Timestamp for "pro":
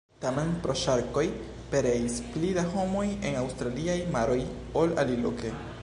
0.61-0.75